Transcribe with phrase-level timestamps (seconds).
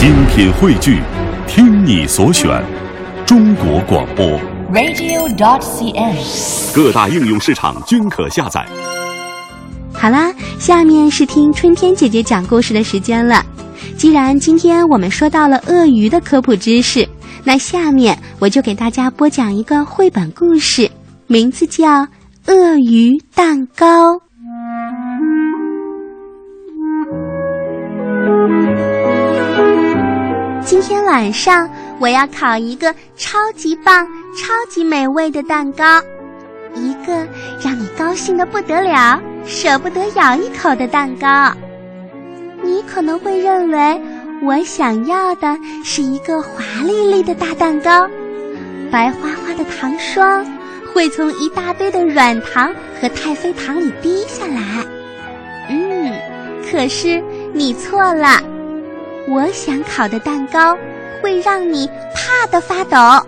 [0.00, 0.98] 精品汇聚，
[1.46, 2.48] 听你所选，
[3.26, 4.24] 中国广播。
[4.72, 6.74] radio.dot.cn，。
[6.74, 8.66] 各大应用市场均可下载。
[9.92, 13.44] 好啦，下面是听春天姐姐讲故事的时间了。
[13.98, 17.06] 既然今天我们说到了鳄鱼的科普知识，
[17.44, 20.90] 那下面我就给大家播讲一个绘本故事，
[21.26, 21.86] 名字叫
[22.46, 24.14] 《鳄鱼蛋糕》。
[31.20, 36.00] 晚上我要烤一个超级棒、超级美味的蛋糕，
[36.74, 37.12] 一个
[37.62, 41.52] 让你高兴的不得了、舍不得咬一口的蛋糕。
[42.62, 44.00] 你可能会认为
[44.42, 48.08] 我想要的是一个华丽丽的大蛋糕，
[48.90, 50.42] 白花花的糖霜
[50.94, 54.82] 会从一大堆的软糖和太妃糖里滴下来。
[55.68, 56.14] 嗯，
[56.72, 58.42] 可是你错了。
[59.28, 60.76] 我想烤的蛋糕
[61.22, 63.26] 会让你怕得发抖，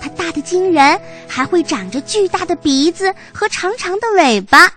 [0.00, 4.70] 它大得惊人，还会长着巨大的鼻子和长长的尾巴，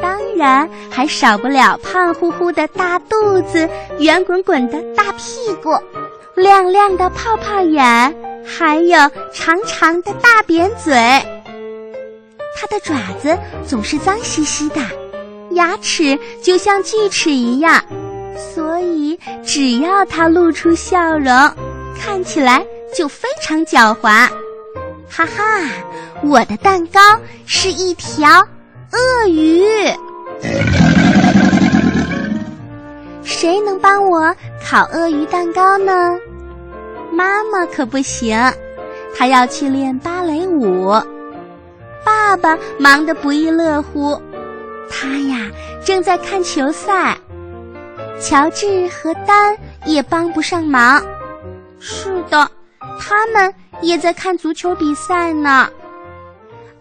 [0.00, 5.70] 当然还少不了胖乎乎的大肚子、圆滚滚的大屁股、
[6.34, 8.98] 亮亮的泡泡眼，还有
[9.32, 10.94] 长长的大扁嘴。
[12.56, 14.80] 它的爪子总是脏兮兮的，
[15.52, 17.82] 牙齿就像锯齿一样。
[18.36, 21.32] 所以，只要他露出笑容，
[22.00, 22.64] 看起来
[22.94, 24.28] 就非常狡猾。
[25.08, 25.60] 哈哈，
[26.22, 27.00] 我的蛋糕
[27.46, 28.28] 是一条
[28.92, 29.64] 鳄鱼。
[33.22, 36.16] 谁能帮我烤鳄鱼蛋糕呢？
[37.12, 38.38] 妈妈可不行，
[39.16, 40.90] 她要去练芭蕾舞。
[42.04, 44.20] 爸爸忙得不亦乐乎，
[44.88, 45.50] 他呀
[45.84, 47.16] 正在看球赛。
[48.20, 51.02] 乔治和丹也帮不上忙。
[51.78, 52.48] 是的，
[53.00, 55.68] 他们也在看足球比赛呢。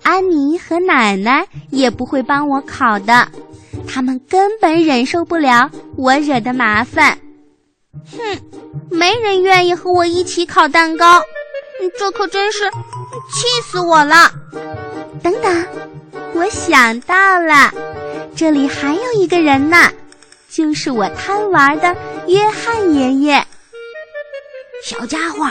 [0.03, 3.27] 安妮和奶奶也不会帮我烤的，
[3.87, 7.17] 他们根本忍受不了我惹的麻烦。
[8.11, 8.41] 哼，
[8.89, 11.21] 没人愿意和我一起烤蛋糕，
[11.97, 14.31] 这可真是气死我了！
[15.23, 15.65] 等等，
[16.33, 17.73] 我想到了，
[18.35, 19.77] 这里还有一个人呢。
[20.51, 21.95] 就是我贪玩的
[22.27, 23.45] 约翰爷爷，
[24.83, 25.45] 小家伙，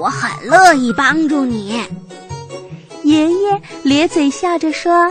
[0.00, 1.84] 我很乐意帮助你。
[3.02, 5.10] 爷爷咧嘴笑着说：“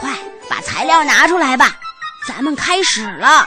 [0.00, 0.10] 快
[0.48, 1.76] 把材料拿出来吧，
[2.26, 3.46] 咱们开始了。”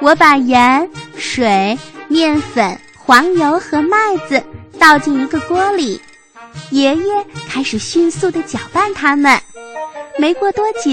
[0.00, 1.76] 我把盐、水、
[2.08, 3.98] 面粉、黄油和麦
[4.28, 4.42] 子
[4.78, 6.00] 倒进一个锅里，
[6.70, 9.38] 爷爷开始迅速地搅拌它们。
[10.18, 10.90] 没过多久，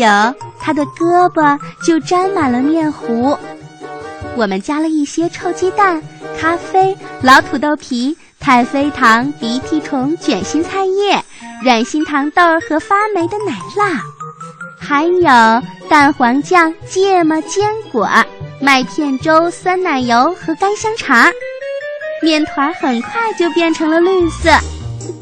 [0.67, 3.37] 他的胳膊就沾满了面糊。
[4.35, 6.03] 我们加了一些臭鸡蛋、
[6.37, 11.23] 咖啡、老土豆皮、太妃糖、鼻涕虫、卷心菜叶、
[11.63, 13.97] 软心糖豆和发霉的奶酪，
[14.77, 18.05] 还有蛋黄酱、芥末、坚果、
[18.59, 21.31] 麦片粥、酸奶油和干香肠。
[22.21, 24.49] 面团很快就变成了绿色，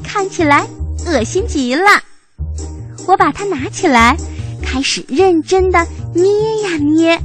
[0.04, 0.66] 看起来
[1.06, 1.88] 恶心极了。
[3.06, 4.18] 我把它拿起来，
[4.66, 6.26] 开始认真的捏
[6.64, 7.18] 呀捏。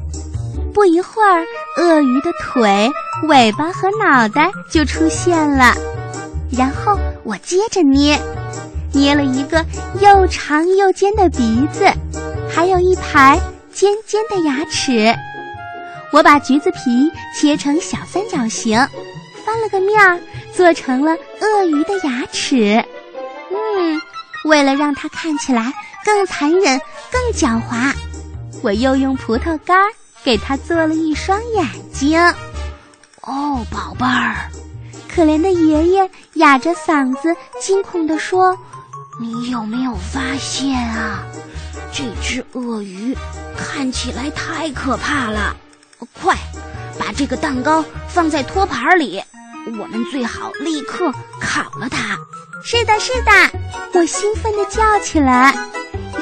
[0.72, 1.44] 不一会儿，
[1.76, 2.88] 鳄鱼的腿、
[3.28, 5.74] 尾巴和脑袋就出现了。
[6.56, 8.20] 然后我接着捏，
[8.92, 9.64] 捏了一个
[10.00, 11.86] 又长又尖的鼻子，
[12.48, 13.40] 还有一排
[13.72, 15.12] 尖尖的牙齿。
[16.12, 18.78] 我把橘子皮切成小三角形，
[19.44, 20.20] 翻了个面儿，
[20.52, 22.84] 做成了鳄鱼的牙齿。
[23.50, 24.00] 嗯。
[24.46, 25.70] 为了让它看起来
[26.02, 27.92] 更残忍、更狡猾，
[28.62, 32.20] 我又用葡萄干儿给它做了一双眼睛。
[33.22, 34.50] 哦，宝贝儿，
[35.08, 38.56] 可怜的爷爷哑着嗓子惊恐地说
[39.20, 41.22] ：“你有没有发现啊？
[41.92, 43.16] 这只鳄鱼
[43.56, 45.56] 看起来太可怕了！
[46.22, 46.36] 快，
[46.98, 49.22] 把这个蛋糕放在托盘里，
[49.78, 52.18] 我们最好立刻烤了它。”
[52.62, 53.30] 是的，是的，
[53.94, 55.54] 我兴奋地叫起来：“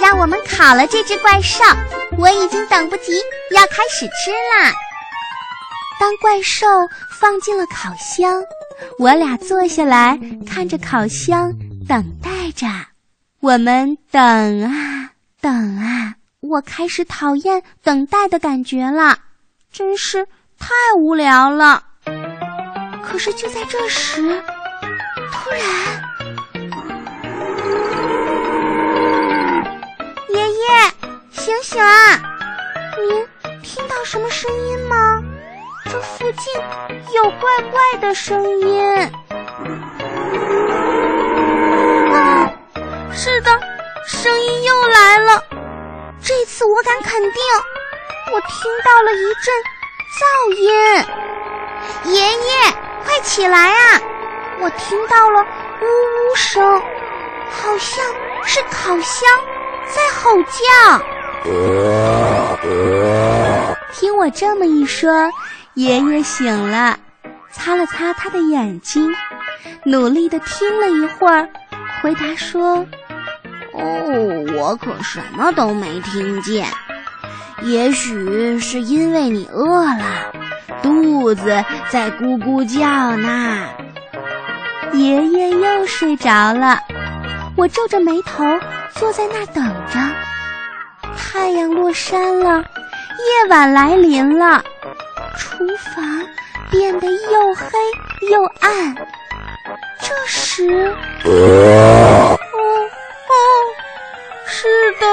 [0.01, 1.65] 让我们烤了这只怪兽！
[2.17, 3.13] 我已经等不及
[3.55, 4.73] 要开始吃啦！”
[6.01, 6.67] 当怪兽
[7.11, 8.43] 放进了烤箱，
[8.99, 11.53] 我俩坐下来看着烤箱，
[11.89, 12.67] 等待着。
[13.41, 14.21] 我们等
[14.65, 15.11] 啊
[15.41, 19.19] 等啊，我开始讨厌等待的感觉了，
[19.73, 20.25] 真是
[20.59, 21.83] 太无聊了。
[23.03, 24.43] 可是就在这时，
[25.33, 26.08] 突然。
[31.49, 32.21] 醒醒啊！
[32.99, 33.27] 您
[33.63, 35.19] 听到什么声音吗？
[35.87, 36.53] 这附近
[37.15, 39.11] 有怪怪的声音。
[42.13, 42.53] 啊，
[43.15, 43.51] 是的，
[44.07, 45.43] 声音又来了。
[46.23, 47.43] 这次我敢肯定，
[48.31, 49.55] 我听到了一阵
[50.19, 50.71] 噪音。
[52.13, 52.75] 爷爷，
[53.07, 53.99] 快起来啊！
[54.61, 55.41] 我听到了
[55.81, 56.79] 呜呜声，
[57.51, 58.05] 好像
[58.45, 59.27] 是烤箱
[59.87, 61.18] 在吼叫。
[63.93, 65.11] 听我这么一说，
[65.75, 66.99] 爷爷醒了，
[67.51, 69.13] 擦了擦他的眼睛，
[69.85, 71.49] 努力的听了一会儿，
[72.01, 72.85] 回答说
[73.75, 76.67] ：“哦，我可什么都没听见。
[77.63, 80.33] 也许是因为你饿了，
[80.83, 83.67] 肚子在咕咕叫呢。”
[84.95, 86.81] 爷爷又睡着了，
[87.57, 88.45] 我皱着眉头
[88.95, 90.28] 坐在那儿等着。
[91.39, 94.61] 太阳落山了，夜晚来临了，
[95.39, 96.29] 厨房
[96.69, 97.69] 变得又黑
[98.29, 98.97] 又暗。
[100.01, 100.93] 这时，
[101.25, 103.39] 哦哦，
[104.49, 105.07] 是的，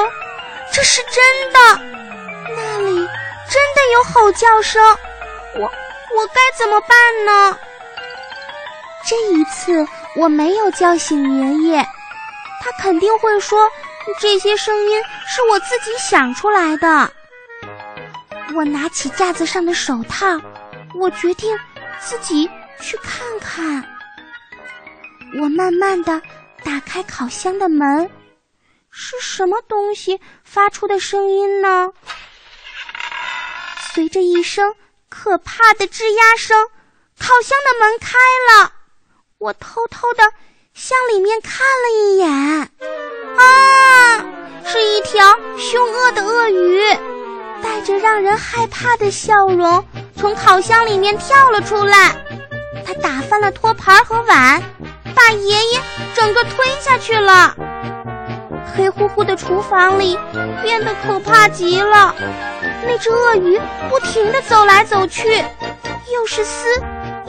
[0.73, 1.59] 这是真的，
[2.55, 4.83] 那里真的有吼叫声。
[5.53, 7.55] 我我该怎么办呢？
[9.07, 11.87] 这一次我没有叫醒爷爷，
[12.63, 13.59] 他肯定会说。
[14.19, 17.11] 这些声音是我自己想出来的。
[18.55, 20.25] 我拿起架子上的手套，
[20.93, 21.57] 我决定
[21.99, 22.49] 自己
[22.79, 23.83] 去看看。
[25.41, 26.21] 我慢慢的
[26.63, 28.09] 打开烤箱的门，
[28.89, 31.91] 是什么东西发出的声音呢？
[33.93, 34.73] 随着一声
[35.09, 36.57] 可怕的吱呀声，
[37.19, 38.13] 烤箱的门开
[38.49, 38.71] 了。
[39.37, 40.23] 我偷偷的
[40.73, 42.71] 向里面看了一眼。
[43.37, 44.23] 啊！
[44.65, 45.25] 是一条
[45.57, 46.81] 凶恶的鳄鱼，
[47.61, 49.85] 带着让人害怕的笑容，
[50.15, 52.15] 从烤箱里面跳了出来。
[52.85, 54.61] 它打翻了托盘和碗，
[55.15, 55.81] 把爷爷
[56.13, 57.55] 整个吞下去了。
[58.75, 60.19] 黑乎乎的厨房里
[60.61, 62.13] 变得可怕极了。
[62.87, 63.59] 那只鳄鱼
[63.89, 65.43] 不停地走来走去，
[66.13, 66.67] 又是撕，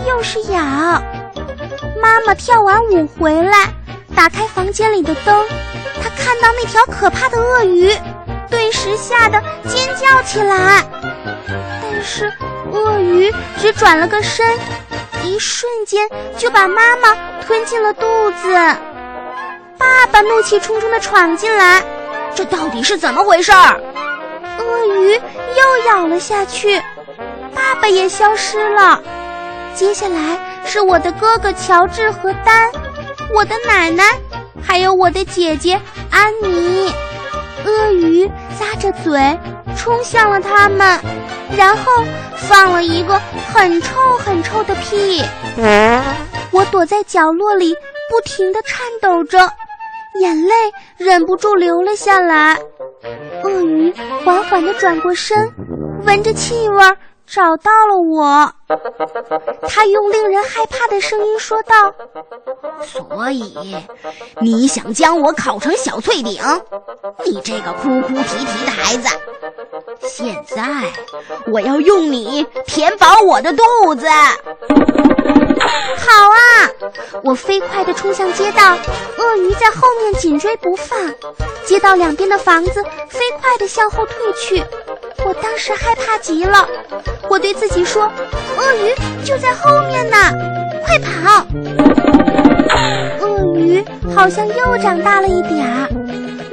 [0.06, 0.60] 又是咬。
[2.02, 3.72] 妈妈跳完舞回来，
[4.14, 5.46] 打开房间里的灯。
[6.02, 7.90] 他看到那条可怕的鳄鱼，
[8.50, 10.84] 顿时吓得尖叫起来。
[11.82, 12.32] 但是
[12.72, 14.46] 鳄鱼只转了个身，
[15.22, 18.54] 一瞬间就把妈妈吞进了肚子。
[19.78, 21.82] 爸爸怒气冲冲地闯进来，
[22.34, 23.80] 这到底是怎么回事儿？
[24.58, 26.80] 鳄鱼又咬了下去，
[27.54, 29.00] 爸爸也消失了。
[29.74, 32.70] 接下来是我的哥哥乔治和丹，
[33.34, 34.04] 我的奶奶。
[34.66, 35.80] 还有我的姐姐
[36.10, 36.92] 安妮，
[37.64, 38.28] 鳄鱼
[38.58, 39.38] 咂着嘴
[39.76, 41.00] 冲向了他们，
[41.56, 42.04] 然后
[42.36, 43.18] 放了一个
[43.52, 45.22] 很臭很臭的屁。
[46.50, 47.74] 我躲在角落里，
[48.10, 49.38] 不停地颤抖着，
[50.20, 50.54] 眼泪
[50.96, 52.58] 忍不住流了下来。
[53.44, 55.38] 鳄鱼缓缓地转过身，
[56.04, 56.96] 闻着气味儿。
[57.26, 58.52] 找到了我，
[59.68, 61.92] 他用令人害怕的声音说道
[62.82, 63.76] ：“所以，
[64.40, 66.40] 你想将我烤成小脆饼？
[67.24, 69.08] 你这个哭哭啼啼的孩子！
[70.02, 70.62] 现在，
[71.52, 74.06] 我要用你填饱我的肚子。”
[75.98, 76.70] 好啊！
[77.24, 78.76] 我飞快地冲向街道，
[79.18, 80.98] 鳄鱼在后面紧追不放。
[81.64, 84.64] 街道两边的房子飞快地向后退去，
[85.24, 86.68] 我当时害怕极了。
[87.28, 88.10] 我对自己说
[88.56, 88.94] ：“鳄鱼
[89.24, 90.16] 就在后面呢，
[90.84, 91.46] 快跑！”
[93.20, 95.88] 鳄鱼好像又长大了一点儿，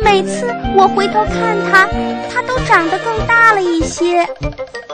[0.01, 1.87] 每次我回头看它，
[2.33, 4.27] 它都长得更大了一些，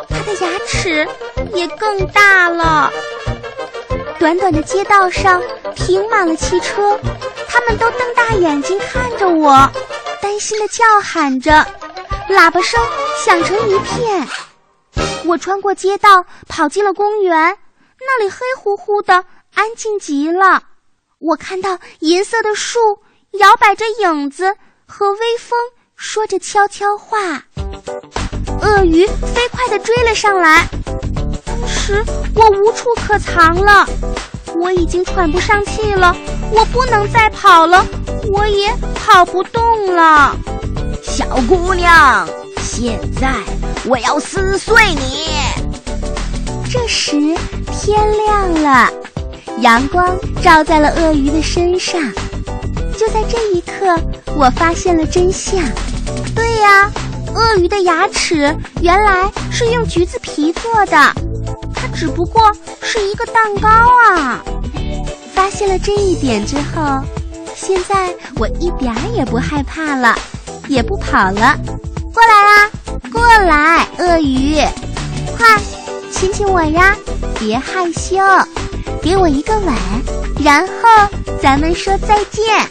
[0.09, 1.07] 它的牙齿
[1.53, 2.91] 也更大了。
[4.19, 5.41] 短短的街道上
[5.75, 6.99] 停满了汽车，
[7.47, 9.51] 他们都瞪大眼睛看着我，
[10.21, 11.65] 担心的叫喊着，
[12.27, 12.79] 喇叭声
[13.23, 14.27] 响成一片。
[15.25, 17.57] 我穿过街道，跑进了公园，
[18.01, 19.23] 那里黑乎乎的，
[19.55, 20.63] 安静极了。
[21.19, 22.77] 我看到银色的树
[23.39, 24.53] 摇摆着影子，
[24.85, 25.57] 和微风
[25.95, 27.17] 说着悄悄话。
[28.61, 30.67] 鳄鱼飞快地追了上来。
[31.89, 32.05] 时，
[32.35, 33.83] 我无处可藏了，
[34.61, 36.15] 我已经喘不上气了，
[36.51, 37.83] 我不能再跑了，
[38.31, 40.37] 我也跑不动了。
[41.01, 42.29] 小姑娘，
[42.61, 43.33] 现在
[43.85, 45.29] 我要撕碎你。
[46.71, 47.15] 这时
[47.71, 48.91] 天亮了，
[49.57, 51.99] 阳光照在了鳄鱼的身上。
[52.95, 53.99] 就在这一刻，
[54.35, 55.59] 我发现了真相。
[56.35, 56.91] 对呀，
[57.33, 60.97] 鳄鱼的牙齿原来是用橘子皮做的。
[61.95, 62.41] 只不过
[62.81, 64.43] 是一个蛋糕啊！
[65.33, 67.01] 发现了这一点之后，
[67.55, 70.15] 现在我一点儿也不害怕了，
[70.67, 71.57] 也不跑了。
[72.13, 72.69] 过来啊，
[73.11, 74.55] 过来，鳄鱼，
[75.37, 75.57] 快
[76.11, 76.95] 亲亲我呀！
[77.39, 78.17] 别害羞，
[79.01, 79.73] 给我一个吻，
[80.43, 81.07] 然后
[81.41, 82.67] 咱们说再见。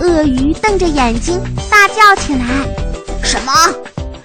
[0.00, 2.44] 鳄鱼瞪着眼睛大叫起来
[3.22, 3.52] ：“什么？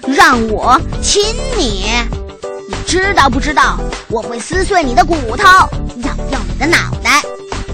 [0.08, 1.24] 让我亲
[1.58, 1.88] 你？
[2.68, 3.78] 你知道不知道
[4.10, 5.44] 我会撕碎你的骨头，
[6.04, 7.22] 咬掉你的脑袋？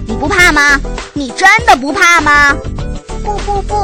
[0.06, 0.80] 你不怕吗？
[1.14, 2.56] 你真的不怕吗
[3.24, 3.76] ？”“不不不，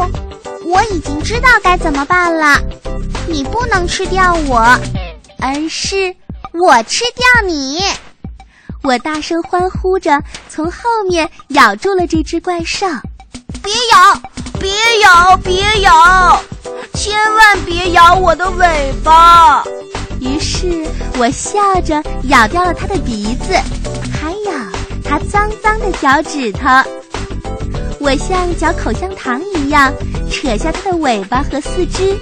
[0.65, 2.59] 我已经知道该怎么办了。
[3.27, 4.59] 你不能吃掉我，
[5.39, 6.15] 而是
[6.53, 7.81] 我吃掉你。”
[8.83, 12.87] 我大声欢呼着，从后面咬住了这只怪兽。
[13.63, 14.21] 别咬！
[14.59, 14.71] 别
[15.01, 15.37] 咬！
[15.37, 16.41] 别咬！
[16.93, 19.63] 千万别咬我的尾巴！
[20.19, 20.85] 于是
[21.17, 23.53] 我笑着咬掉了它的鼻子，
[24.11, 24.51] 还有
[25.03, 26.67] 它脏脏的脚趾头。
[27.99, 29.93] 我像嚼口香糖一样
[30.29, 32.17] 扯下它的尾巴和四肢。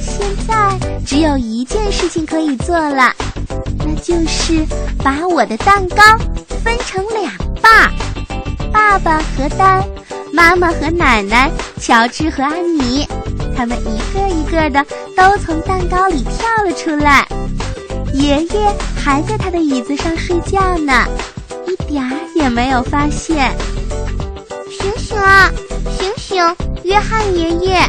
[0.00, 3.12] 现在只有一件事情可以做了，
[3.78, 4.64] 那就是
[5.02, 5.96] 把我的蛋糕
[6.62, 7.92] 分成两半，
[8.72, 9.82] 爸爸和丹。
[10.32, 11.48] 妈妈和奶奶，
[11.80, 13.06] 乔治和安妮，
[13.56, 14.84] 他们一个一个的
[15.16, 17.26] 都从蛋糕里跳了出来。
[18.12, 21.06] 爷爷还在他的椅子上睡觉呢，
[21.66, 23.52] 一点儿也没有发现。
[24.70, 25.50] 醒醒啊，
[25.98, 27.80] 醒醒，约翰爷爷，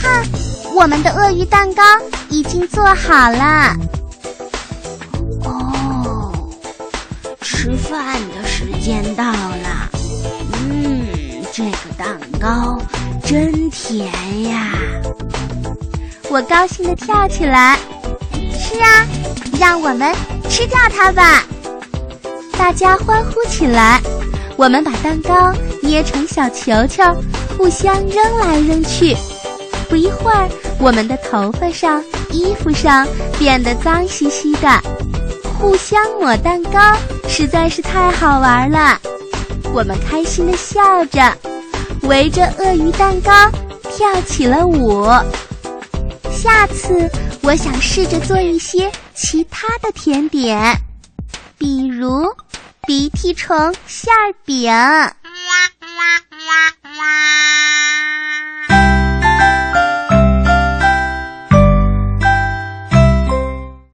[0.00, 0.22] 看，
[0.74, 1.82] 我们的鳄鱼蛋糕
[2.28, 3.74] 已经做好了。
[5.44, 6.32] 哦，
[7.40, 9.90] 吃饭的时间到了。
[10.52, 11.06] 嗯
[11.52, 12.78] 这个蛋糕
[13.24, 14.12] 真甜！
[16.38, 17.76] 我高兴地跳起来。
[18.32, 19.04] 是啊，
[19.58, 20.14] 让我们
[20.48, 21.42] 吃掉它吧！
[22.56, 24.00] 大家欢呼起来。
[24.56, 25.52] 我们把蛋糕
[25.82, 27.02] 捏成小球球，
[27.56, 29.16] 互相扔来扔去。
[29.88, 33.04] 不一会儿，我们的头发上、衣服上
[33.36, 34.68] 变得脏兮兮的。
[35.58, 36.78] 互相抹蛋糕
[37.26, 38.96] 实在是太好玩了。
[39.74, 41.36] 我们开心地笑着。
[42.02, 43.32] 围着鳄鱼蛋糕
[43.90, 45.04] 跳起了舞。
[46.40, 47.10] 下次
[47.42, 50.76] 我想试着做一些其他的甜点，
[51.58, 52.32] 比如
[52.86, 54.72] 鼻涕虫馅儿饼。